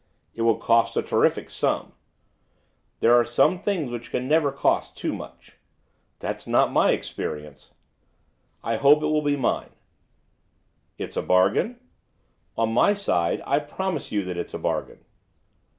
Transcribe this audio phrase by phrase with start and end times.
[0.33, 1.91] 'It will cost a terrific sum.'
[3.01, 5.57] 'There are some things which never can cost too much.'
[6.17, 7.69] 'That's not my experience.'
[8.63, 9.69] 'I hope it will be mine.'
[10.97, 11.77] 'It's a bargain?'
[12.57, 15.05] 'On my side, I promise you that it's a bargain.